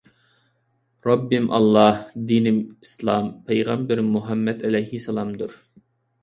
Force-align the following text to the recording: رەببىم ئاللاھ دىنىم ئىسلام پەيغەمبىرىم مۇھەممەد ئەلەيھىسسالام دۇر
رەببىم 1.07 1.43
ئاللاھ 1.57 1.99
دىنىم 2.31 2.57
ئىسلام 2.87 3.29
پەيغەمبىرىم 3.51 4.11
مۇھەممەد 4.17 4.67
ئەلەيھىسسالام 4.71 5.37
دۇر 5.45 5.55